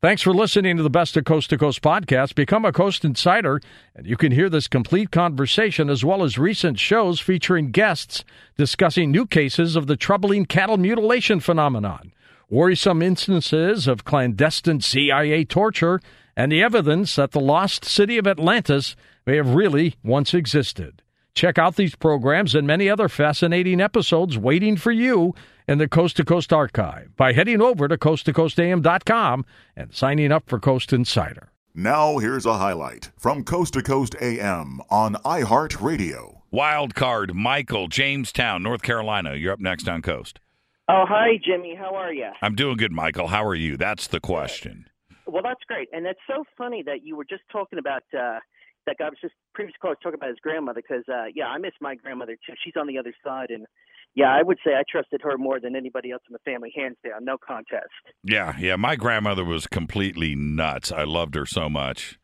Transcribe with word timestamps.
Thanks 0.00 0.22
for 0.22 0.32
listening 0.32 0.76
to 0.76 0.84
the 0.84 0.90
Best 0.90 1.16
of 1.16 1.24
Coast 1.24 1.50
to 1.50 1.58
Coast 1.58 1.82
podcast. 1.82 2.36
Become 2.36 2.64
a 2.64 2.70
Coast 2.70 3.04
Insider, 3.04 3.60
and 3.96 4.06
you 4.06 4.16
can 4.16 4.30
hear 4.30 4.48
this 4.48 4.68
complete 4.68 5.10
conversation 5.10 5.90
as 5.90 6.04
well 6.04 6.22
as 6.22 6.38
recent 6.38 6.78
shows 6.78 7.18
featuring 7.18 7.72
guests 7.72 8.22
discussing 8.56 9.10
new 9.10 9.26
cases 9.26 9.74
of 9.74 9.88
the 9.88 9.96
troubling 9.96 10.46
cattle 10.46 10.76
mutilation 10.76 11.40
phenomenon, 11.40 12.12
worrisome 12.48 13.02
instances 13.02 13.88
of 13.88 14.04
clandestine 14.04 14.80
CIA 14.80 15.44
torture, 15.44 16.00
and 16.36 16.52
the 16.52 16.62
evidence 16.62 17.16
that 17.16 17.32
the 17.32 17.40
lost 17.40 17.84
city 17.84 18.18
of 18.18 18.26
Atlantis 18.28 18.94
may 19.26 19.34
have 19.34 19.52
really 19.56 19.96
once 20.04 20.32
existed. 20.32 21.02
Check 21.34 21.58
out 21.58 21.74
these 21.74 21.96
programs 21.96 22.54
and 22.54 22.68
many 22.68 22.88
other 22.88 23.08
fascinating 23.08 23.80
episodes 23.80 24.38
waiting 24.38 24.76
for 24.76 24.92
you 24.92 25.34
in 25.68 25.78
the 25.78 25.86
Coast 25.86 26.16
to 26.16 26.24
Coast 26.24 26.52
archive 26.52 27.14
by 27.16 27.34
heading 27.34 27.60
over 27.60 27.86
to 27.86 27.98
coasttocoastam.com 27.98 29.44
and 29.76 29.94
signing 29.94 30.32
up 30.32 30.48
for 30.48 30.58
Coast 30.58 30.92
Insider. 30.92 31.50
Now, 31.74 32.18
here's 32.18 32.46
a 32.46 32.54
highlight 32.54 33.10
from 33.18 33.44
Coast 33.44 33.74
to 33.74 33.82
Coast 33.82 34.16
AM 34.20 34.80
on 34.90 35.14
iHeartRadio. 35.16 36.40
Wild 36.50 36.94
card, 36.94 37.34
Michael, 37.34 37.86
Jamestown, 37.88 38.62
North 38.62 38.82
Carolina. 38.82 39.34
You're 39.34 39.52
up 39.52 39.60
next 39.60 39.86
on 39.86 40.00
Coast. 40.00 40.40
Oh, 40.88 41.04
hi, 41.06 41.38
Jimmy. 41.44 41.76
How 41.78 41.94
are 41.94 42.12
you? 42.12 42.30
I'm 42.40 42.54
doing 42.54 42.78
good, 42.78 42.90
Michael. 42.90 43.28
How 43.28 43.44
are 43.44 43.54
you? 43.54 43.76
That's 43.76 44.06
the 44.06 44.20
question. 44.20 44.86
Well, 45.26 45.42
that's 45.42 45.60
great. 45.68 45.88
And 45.92 46.06
it's 46.06 46.18
so 46.26 46.44
funny 46.56 46.82
that 46.86 47.04
you 47.04 47.14
were 47.14 47.26
just 47.26 47.42
talking 47.52 47.78
about 47.78 48.02
uh, 48.18 48.38
that 48.86 48.96
guy 48.98 49.10
was 49.10 49.18
just 49.20 49.34
previous 49.52 49.76
caller 49.80 49.92
was 49.92 49.98
talking 50.02 50.18
about 50.18 50.30
his 50.30 50.38
grandmother 50.42 50.80
because, 50.80 51.04
uh, 51.12 51.26
yeah, 51.34 51.46
I 51.46 51.58
miss 51.58 51.74
my 51.82 51.94
grandmother 51.94 52.36
too. 52.46 52.54
She's 52.64 52.72
on 52.80 52.86
the 52.86 52.96
other 52.96 53.12
side. 53.22 53.50
And 53.50 53.66
yeah, 54.14 54.32
I 54.34 54.42
would 54.42 54.58
say 54.64 54.72
I 54.74 54.82
trusted 54.90 55.20
her 55.22 55.38
more 55.38 55.60
than 55.60 55.76
anybody 55.76 56.10
else 56.10 56.22
in 56.28 56.32
the 56.32 56.38
family, 56.50 56.72
hands 56.76 56.96
down, 57.04 57.24
no 57.24 57.36
contest. 57.38 57.88
Yeah, 58.24 58.54
yeah. 58.58 58.76
My 58.76 58.96
grandmother 58.96 59.44
was 59.44 59.66
completely 59.66 60.34
nuts. 60.34 60.90
I 60.90 61.04
loved 61.04 61.34
her 61.34 61.46
so 61.46 61.68
much. 61.68 62.18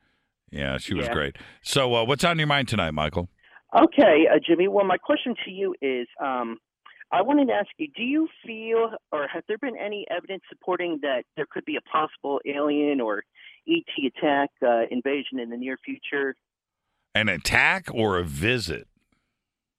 Yeah, 0.51 0.79
she 0.79 0.95
was 0.95 1.07
Yeah. 1.07 1.13
great. 1.13 1.37
So, 1.63 1.95
uh, 1.95 2.05
what's 2.05 2.25
on 2.25 2.39
your 2.39 2.47
mind 2.49 2.69
tonight, 2.69 2.93
Michael? 2.93 3.29
Okay, 3.77 4.27
uh, 4.33 4.39
Jimmy. 4.45 4.69
Well, 4.69 4.85
my 4.85 4.97
question 4.99 5.35
to 5.45 5.51
you 5.51 5.75
is 5.83 6.07
um, 6.21 6.59
I 7.11 7.23
wanted 7.23 7.49
to 7.49 7.55
ask 7.55 7.69
you 7.77 7.89
do 7.97 8.03
you 8.03 8.29
feel, 8.47 8.91
or 9.13 9.27
has 9.29 9.43
there 9.49 9.59
been 9.59 9.77
any 9.77 10.07
evidence 10.11 10.43
supporting 10.49 10.99
that 11.03 11.25
there 11.37 11.47
could 11.51 11.65
be 11.65 11.77
a 11.77 11.81
possible 11.81 12.41
alien 12.47 13.01
or 13.01 13.25
ET 13.69 13.85
attack 14.07 14.51
uh, 14.65 14.83
invasion 14.91 15.39
in 15.41 15.51
the 15.51 15.57
near 15.57 15.77
future? 15.85 16.37
An 17.17 17.29
attack 17.29 17.89
or 17.93 18.19
a 18.19 18.25
visit? 18.25 18.87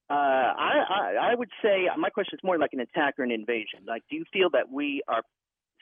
Uh, 0.09 0.13
I, 0.13 0.74
I 0.89 1.31
I 1.31 1.35
would 1.35 1.49
say 1.61 1.87
my 1.97 2.09
question 2.09 2.37
is 2.37 2.43
more 2.43 2.57
like 2.57 2.73
an 2.73 2.79
attack 2.79 3.15
or 3.17 3.23
an 3.23 3.31
invasion. 3.31 3.79
Like, 3.87 4.03
do 4.09 4.15
you 4.15 4.25
feel 4.31 4.49
that 4.51 4.71
we 4.71 5.01
are 5.07 5.21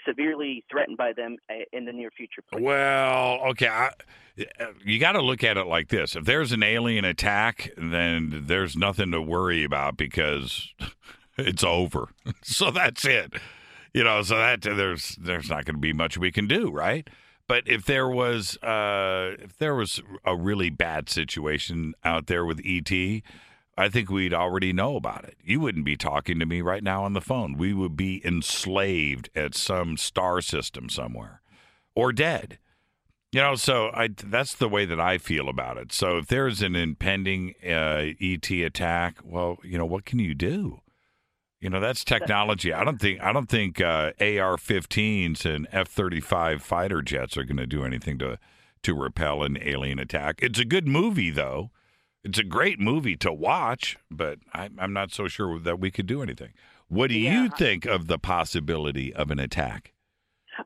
severely 0.07 0.63
threatened 0.69 0.97
by 0.97 1.13
them 1.13 1.37
uh, 1.49 1.63
in 1.71 1.85
the 1.85 1.93
near 1.93 2.09
future? 2.11 2.41
please? 2.51 2.61
Well, 2.61 3.39
okay. 3.49 3.67
I, 3.67 3.91
you 4.83 4.99
got 4.99 5.13
to 5.13 5.21
look 5.21 5.43
at 5.43 5.57
it 5.57 5.65
like 5.65 5.89
this: 5.89 6.15
if 6.15 6.25
there's 6.25 6.51
an 6.51 6.63
alien 6.63 7.05
attack, 7.05 7.71
then 7.77 8.43
there's 8.47 8.75
nothing 8.75 9.11
to 9.11 9.21
worry 9.21 9.63
about 9.63 9.97
because 9.97 10.73
it's 11.37 11.63
over. 11.63 12.09
so 12.41 12.71
that's 12.71 13.05
it. 13.05 13.33
You 13.93 14.03
know, 14.03 14.23
so 14.23 14.37
that 14.37 14.61
there's 14.61 15.15
there's 15.21 15.49
not 15.49 15.65
going 15.65 15.75
to 15.75 15.81
be 15.81 15.93
much 15.93 16.17
we 16.17 16.31
can 16.31 16.47
do, 16.47 16.71
right? 16.71 17.07
But 17.47 17.67
if 17.67 17.85
there 17.85 18.07
was 18.07 18.57
uh, 18.63 19.35
if 19.39 19.57
there 19.57 19.75
was 19.75 20.01
a 20.25 20.35
really 20.35 20.69
bad 20.69 21.09
situation 21.09 21.93
out 22.03 22.27
there 22.27 22.45
with 22.45 22.61
ET, 22.65 22.89
I 23.75 23.89
think 23.89 24.09
we'd 24.09 24.33
already 24.33 24.71
know 24.71 24.95
about 24.95 25.25
it. 25.25 25.37
You 25.43 25.59
wouldn't 25.59 25.85
be 25.85 25.97
talking 25.97 26.39
to 26.39 26.45
me 26.45 26.61
right 26.61 26.83
now 26.83 27.03
on 27.03 27.13
the 27.13 27.21
phone. 27.21 27.57
We 27.57 27.73
would 27.73 27.97
be 27.97 28.21
enslaved 28.25 29.29
at 29.35 29.55
some 29.55 29.97
star 29.97 30.41
system 30.41 30.89
somewhere 30.89 31.41
or 31.95 32.13
dead. 32.13 32.59
You 33.31 33.41
know, 33.41 33.55
so 33.55 33.89
I 33.95 34.09
that's 34.09 34.53
the 34.53 34.69
way 34.69 34.85
that 34.85 34.99
I 34.99 35.17
feel 35.17 35.49
about 35.49 35.77
it. 35.77 35.91
So 35.91 36.19
if 36.19 36.27
there's 36.27 36.61
an 36.61 36.75
impending 36.75 37.55
uh, 37.65 38.13
ET 38.21 38.47
attack, 38.51 39.17
well, 39.23 39.57
you 39.63 39.79
know, 39.79 39.87
what 39.87 40.05
can 40.05 40.19
you 40.19 40.35
do? 40.35 40.81
You 41.59 41.71
know, 41.71 41.79
that's 41.79 42.03
technology. 42.03 42.71
I 42.71 42.83
don't 42.83 43.01
think 43.01 43.21
I 43.21 43.33
don't 43.33 43.49
think 43.49 43.81
uh, 43.81 44.11
AR-15s 44.19 45.45
and 45.45 45.67
F-35 45.71 46.61
fighter 46.61 47.01
jets 47.01 47.35
are 47.35 47.43
going 47.43 47.57
to 47.57 47.65
do 47.65 47.83
anything 47.83 48.19
to 48.19 48.37
to 48.83 48.93
repel 48.93 49.41
an 49.41 49.57
alien 49.61 49.97
attack. 49.97 50.39
It's 50.43 50.59
a 50.59 50.65
good 50.65 50.87
movie, 50.87 51.31
though. 51.31 51.71
It's 52.23 52.39
a 52.39 52.43
great 52.43 52.79
movie 52.79 53.17
to 53.17 53.33
watch, 53.33 53.97
but 54.09 54.39
I, 54.53 54.69
I'm 54.79 54.93
not 54.93 55.11
so 55.11 55.27
sure 55.27 55.59
that 55.59 55.79
we 55.79 55.91
could 55.91 56.05
do 56.05 56.21
anything. 56.21 56.53
What 56.87 57.09
do 57.09 57.15
you 57.19 57.49
think 57.49 57.85
of 57.85 58.07
the 58.07 58.17
possibility 58.19 59.13
of 59.13 59.29
an 59.31 59.39
attack? 59.39 59.91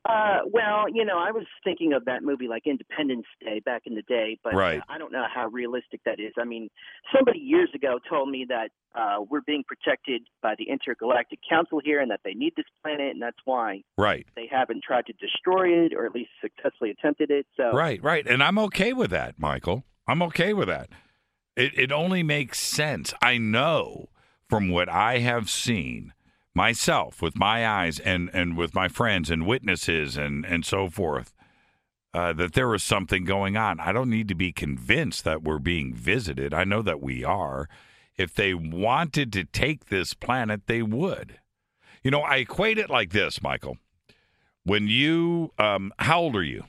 Uh, 0.03 0.39
well, 0.51 0.85
you 0.93 1.05
know, 1.05 1.17
I 1.17 1.31
was 1.31 1.45
thinking 1.63 1.93
of 1.93 2.03
that 2.05 2.21
movie 2.21 2.49
like 2.49 2.67
Independence 2.67 3.25
Day 3.39 3.61
back 3.63 3.83
in 3.85 3.95
the 3.95 4.01
day, 4.01 4.37
but 4.43 4.53
Right. 4.53 4.79
uh, 4.81 4.83
I 4.89 4.97
don't 4.97 5.13
know 5.13 5.23
how 5.33 5.47
realistic 5.47 6.01
that 6.05 6.19
is. 6.19 6.33
I 6.37 6.43
mean, 6.43 6.69
somebody 7.15 7.39
years 7.39 7.69
ago 7.73 7.97
told 8.09 8.29
me 8.29 8.45
that 8.49 8.71
uh, 8.93 9.23
we're 9.29 9.41
being 9.41 9.63
protected 9.65 10.23
by 10.41 10.55
the 10.57 10.65
Intergalactic 10.69 11.39
Council 11.49 11.79
here, 11.83 12.01
and 12.01 12.11
that 12.11 12.19
they 12.25 12.33
need 12.33 12.53
this 12.57 12.65
planet, 12.83 13.11
and 13.13 13.21
that's 13.21 13.37
why 13.45 13.81
Right. 13.97 14.27
they 14.35 14.47
haven't 14.51 14.83
tried 14.83 15.05
to 15.05 15.13
destroy 15.13 15.69
it, 15.85 15.93
or 15.93 16.05
at 16.05 16.13
least 16.13 16.31
successfully 16.41 16.91
attempted 16.91 17.31
it. 17.31 17.47
So, 17.55 17.71
Right, 17.71 18.03
right. 18.03 18.27
And 18.27 18.43
I'm 18.43 18.59
okay 18.59 18.91
with 18.91 19.09
that, 19.11 19.39
Michael. 19.39 19.85
I'm 20.05 20.21
okay 20.23 20.53
with 20.53 20.67
that. 20.67 20.89
It 21.57 21.77
it 21.77 21.91
only 21.91 22.23
makes 22.23 22.59
sense. 22.59 23.13
I 23.21 23.37
know 23.37 24.09
from 24.47 24.69
what 24.69 24.87
I 24.87 25.19
have 25.19 25.49
seen 25.49 26.13
myself 26.53 27.21
with 27.21 27.35
my 27.35 27.67
eyes 27.67 27.99
and 27.99 28.29
and 28.31 28.55
with 28.55 28.73
my 28.75 28.87
friends 28.87 29.29
and 29.29 29.45
witnesses 29.45 30.15
and 30.15 30.45
and 30.45 30.63
so 30.63 30.87
forth 30.87 31.33
uh, 32.13 32.31
that 32.33 32.53
there 32.53 32.73
is 32.73 32.83
something 32.83 33.25
going 33.25 33.57
on. 33.57 33.79
I 33.79 33.91
don't 33.91 34.09
need 34.09 34.27
to 34.29 34.35
be 34.35 34.51
convinced 34.51 35.23
that 35.23 35.43
we're 35.43 35.59
being 35.59 35.93
visited. 35.93 36.53
I 36.53 36.63
know 36.63 36.81
that 36.83 37.01
we 37.01 37.23
are. 37.23 37.67
If 38.15 38.33
they 38.33 38.53
wanted 38.53 39.33
to 39.33 39.43
take 39.43 39.85
this 39.85 40.13
planet, 40.13 40.67
they 40.67 40.81
would. 40.81 41.39
You 42.03 42.11
know, 42.11 42.21
I 42.21 42.37
equate 42.37 42.77
it 42.77 42.89
like 42.89 43.11
this, 43.11 43.41
Michael. 43.41 43.77
When 44.63 44.87
you, 44.87 45.53
um, 45.59 45.93
how 45.99 46.21
old 46.21 46.35
are 46.35 46.43
you? 46.43 46.63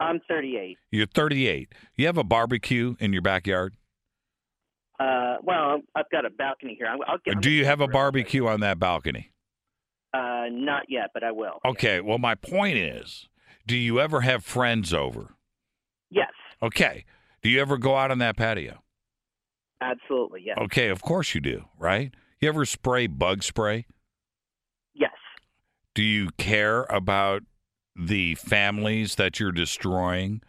I'm 0.00 0.20
38. 0.28 0.76
You're 0.90 1.06
38. 1.06 1.72
You 1.96 2.06
have 2.06 2.18
a 2.18 2.24
barbecue 2.24 2.96
in 2.98 3.12
your 3.12 3.22
backyard? 3.22 3.74
Uh, 4.98 5.36
well, 5.42 5.80
I've 5.94 6.08
got 6.10 6.24
a 6.24 6.30
balcony 6.30 6.74
here. 6.78 6.86
I'll, 6.88 6.98
I'll 7.06 7.18
get. 7.24 7.40
Do 7.40 7.50
you 7.50 7.64
have 7.64 7.80
a 7.80 7.88
barbecue 7.88 8.46
on 8.46 8.60
that 8.60 8.78
balcony? 8.78 9.32
Uh, 10.14 10.46
not 10.50 10.84
yet, 10.88 11.10
but 11.12 11.22
I 11.22 11.32
will. 11.32 11.58
Okay. 11.64 12.00
Well, 12.00 12.18
my 12.18 12.34
point 12.34 12.78
is, 12.78 13.28
do 13.66 13.76
you 13.76 14.00
ever 14.00 14.22
have 14.22 14.44
friends 14.44 14.94
over? 14.94 15.34
Yes, 16.10 16.30
Okay. 16.62 17.04
Do 17.42 17.50
you 17.50 17.60
ever 17.60 17.76
go 17.78 17.96
out 17.96 18.10
on 18.10 18.18
that 18.18 18.36
patio? 18.36 18.82
absolutely. 19.80 20.42
Yes. 20.44 20.56
Okay, 20.62 20.88
of 20.88 21.02
course 21.02 21.34
you 21.34 21.40
do, 21.40 21.64
right? 21.78 22.12
You 22.40 22.48
ever 22.48 22.64
spray 22.64 23.06
bug 23.06 23.42
spray? 23.42 23.86
Yes. 24.94 25.12
Do 25.94 26.02
you 26.02 26.30
care 26.38 26.84
about 26.84 27.42
the 27.94 28.34
families 28.36 29.16
that 29.16 29.38
you're 29.38 29.52
destroying? 29.52 30.40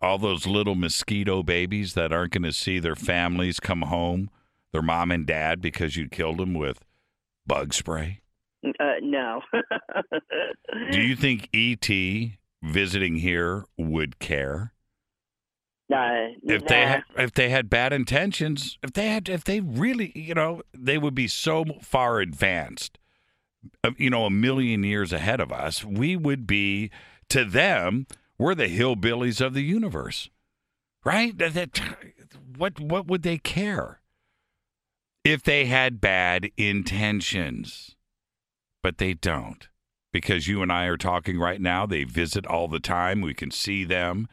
All 0.00 0.18
those 0.18 0.46
little 0.46 0.74
mosquito 0.74 1.42
babies 1.42 1.94
that 1.94 2.12
aren't 2.12 2.32
going 2.32 2.42
to 2.44 2.52
see 2.52 2.78
their 2.78 2.94
families 2.94 3.58
come 3.58 3.82
home, 3.82 4.30
their 4.72 4.82
mom 4.82 5.10
and 5.10 5.26
dad, 5.26 5.60
because 5.60 5.96
you 5.96 6.08
killed 6.08 6.38
them 6.38 6.54
with 6.54 6.84
bug 7.46 7.74
spray? 7.74 8.20
Uh, 8.64 8.94
no. 9.02 9.42
Do 10.92 11.00
you 11.00 11.16
think 11.16 11.48
ET 11.52 11.88
visiting 12.62 13.16
here 13.16 13.64
would 13.76 14.18
care? 14.18 14.72
Uh, 15.92 16.34
If 16.42 16.62
nah. 16.62 16.68
they 16.68 16.86
had, 16.86 17.02
if 17.16 17.32
they 17.32 17.48
had 17.48 17.70
bad 17.70 17.92
intentions, 17.92 18.78
if 18.82 18.92
they 18.92 19.08
had 19.08 19.28
if 19.28 19.44
they 19.44 19.60
really, 19.60 20.12
you 20.14 20.34
know, 20.34 20.62
they 20.76 20.98
would 20.98 21.14
be 21.14 21.28
so 21.28 21.64
far 21.80 22.20
advanced. 22.20 22.98
uh, 23.82 23.92
You 23.96 24.10
know, 24.10 24.26
a 24.26 24.30
million 24.30 24.84
years 24.84 25.12
ahead 25.12 25.40
of 25.40 25.50
us, 25.50 25.84
we 25.84 26.14
would 26.14 26.46
be 26.46 26.90
to 27.30 27.44
them, 27.44 28.06
we're 28.38 28.54
the 28.54 28.68
hillbillies 28.68 29.44
of 29.44 29.54
the 29.54 29.62
universe. 29.62 30.30
Right? 31.04 31.36
That, 31.38 31.54
that- 31.54 31.80
what 32.56 32.80
what 32.80 33.06
would 33.06 33.22
they 33.22 33.38
care? 33.38 34.00
If 35.24 35.42
they 35.42 35.66
had 35.66 36.00
bad 36.00 36.50
intentions. 36.56 37.94
But 38.82 38.98
they 38.98 39.14
don't. 39.14 39.68
Because 40.12 40.48
you 40.48 40.62
and 40.62 40.72
I 40.72 40.84
are 40.86 40.96
talking 40.96 41.38
right 41.38 41.60
now, 41.60 41.84
they 41.84 42.04
visit 42.04 42.46
all 42.46 42.68
the 42.68 42.80
time. 42.80 43.20
We 43.20 43.34
can 43.34 43.50
see 43.50 43.84
them 43.84 44.28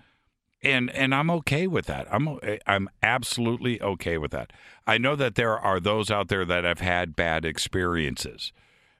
and 0.66 0.90
and 0.92 1.14
I'm 1.14 1.30
okay 1.30 1.68
with 1.68 1.86
that. 1.86 2.08
I'm 2.12 2.40
I'm 2.66 2.90
absolutely 3.02 3.82
okay 3.82 4.18
with 4.18 4.32
that. 4.32 4.52
I 4.88 4.98
know 4.98 5.16
that 5.16 5.36
there 5.36 5.58
are 5.58 5.80
those 5.80 6.10
out 6.12 6.28
there 6.28 6.44
that 6.46 6.64
have 6.64 6.80
had 6.80 7.16
bad 7.16 7.46
experiences. 7.46 8.52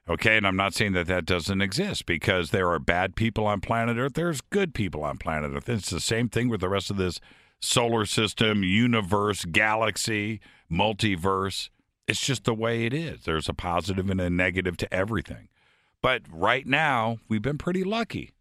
Okay, 0.08 0.36
and 0.36 0.46
I'm 0.46 0.56
not 0.56 0.72
saying 0.72 0.92
that 0.92 1.08
that 1.08 1.24
doesn't 1.24 1.60
exist 1.60 2.06
because 2.06 2.50
there 2.50 2.70
are 2.70 2.78
bad 2.78 3.16
people 3.16 3.46
on 3.46 3.60
planet 3.60 3.96
Earth. 3.96 4.14
There's 4.14 4.40
good 4.40 4.72
people 4.72 5.02
on 5.02 5.18
planet 5.18 5.50
Earth. 5.52 5.68
It's 5.68 5.90
the 5.90 6.00
same 6.00 6.28
thing 6.28 6.48
with 6.48 6.60
the 6.60 6.68
rest 6.68 6.90
of 6.90 6.96
this 6.96 7.20
solar 7.60 8.06
system, 8.06 8.62
universe, 8.62 9.44
galaxy, 9.44 10.40
multiverse. 10.70 11.70
It's 12.06 12.20
just 12.20 12.44
the 12.44 12.54
way 12.54 12.86
it 12.86 12.94
is. 12.94 13.24
There's 13.24 13.48
a 13.48 13.54
positive 13.54 14.08
and 14.08 14.20
a 14.20 14.30
negative 14.30 14.76
to 14.76 14.94
everything. 14.94 15.48
But 16.02 16.22
right 16.30 16.66
now, 16.66 17.18
we've 17.28 17.42
been 17.42 17.58
pretty 17.58 17.82
lucky. 17.82 18.32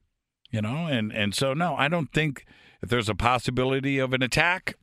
You 0.51 0.61
know, 0.61 0.85
and 0.85 1.11
and 1.11 1.33
so 1.33 1.53
no, 1.53 1.75
I 1.75 1.87
don't 1.87 2.13
think 2.13 2.45
if 2.81 2.89
there's 2.89 3.09
a 3.09 3.15
possibility 3.15 3.97
of 3.97 4.13
an 4.13 4.21
attack, 4.21 4.75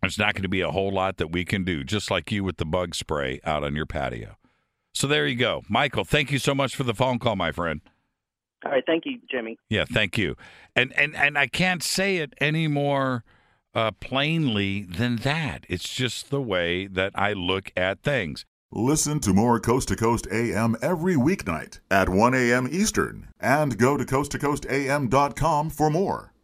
there's 0.00 0.18
not 0.18 0.34
going 0.34 0.42
to 0.42 0.48
be 0.48 0.60
a 0.60 0.72
whole 0.72 0.90
lot 0.92 1.16
that 1.18 1.30
we 1.30 1.44
can 1.44 1.62
do. 1.62 1.84
Just 1.84 2.10
like 2.10 2.32
you 2.32 2.42
with 2.42 2.56
the 2.56 2.66
bug 2.66 2.96
spray 2.96 3.40
out 3.44 3.62
on 3.62 3.76
your 3.76 3.86
patio. 3.86 4.36
So 4.94 5.06
there 5.06 5.26
you 5.26 5.36
go, 5.36 5.62
Michael. 5.68 6.04
Thank 6.04 6.32
you 6.32 6.38
so 6.38 6.54
much 6.54 6.74
for 6.74 6.84
the 6.84 6.94
phone 6.94 7.18
call, 7.18 7.36
my 7.36 7.52
friend. 7.52 7.80
All 8.64 8.72
right, 8.72 8.82
thank 8.86 9.06
you, 9.06 9.18
Jimmy. 9.30 9.56
Yeah, 9.68 9.84
thank 9.84 10.18
you. 10.18 10.36
And 10.74 10.92
and 10.98 11.14
and 11.14 11.38
I 11.38 11.46
can't 11.46 11.82
say 11.82 12.16
it 12.16 12.34
any 12.40 12.66
more 12.66 13.24
uh, 13.74 13.92
plainly 13.92 14.82
than 14.82 15.16
that. 15.16 15.64
It's 15.68 15.88
just 15.88 16.30
the 16.30 16.40
way 16.40 16.86
that 16.88 17.12
I 17.14 17.32
look 17.32 17.70
at 17.76 18.02
things. 18.02 18.44
Listen 18.70 19.18
to 19.20 19.32
more 19.32 19.60
Coast 19.60 19.88
to 19.88 19.96
Coast 19.96 20.26
AM 20.30 20.76
every 20.82 21.14
weeknight 21.14 21.80
at 21.90 22.08
1 22.08 22.34
a.m. 22.34 22.68
Eastern 22.70 23.28
and 23.40 23.78
go 23.78 23.96
to 23.96 24.04
coasttocoastam.com 24.04 25.70
for 25.70 25.88
more. 25.88 26.34